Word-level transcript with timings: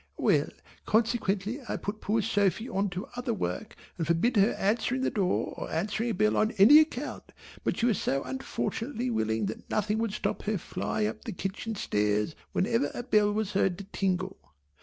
Well 0.17 0.47
consequently 0.87 1.59
I 1.69 1.77
put 1.77 2.01
poor 2.01 2.23
Sophy 2.23 2.67
on 2.67 2.89
to 2.89 3.05
other 3.15 3.35
work 3.35 3.75
and 3.99 4.07
forbid 4.07 4.35
her 4.35 4.53
answering 4.53 5.01
the 5.01 5.11
door 5.11 5.53
or 5.55 5.71
answering 5.71 6.09
a 6.09 6.13
bell 6.15 6.37
on 6.37 6.53
any 6.53 6.79
account 6.79 7.31
but 7.63 7.77
she 7.77 7.85
was 7.85 8.01
so 8.01 8.23
unfortunately 8.23 9.11
willing 9.11 9.45
that 9.45 9.69
nothing 9.69 9.99
would 9.99 10.13
stop 10.13 10.41
her 10.45 10.57
flying 10.57 11.05
up 11.05 11.23
the 11.25 11.31
kitchen 11.31 11.75
stairs 11.75 12.33
whenever 12.51 12.89
a 12.95 13.03
bell 13.03 13.31
was 13.31 13.51
heard 13.53 13.77
to 13.77 13.83
tingle. 13.93 14.37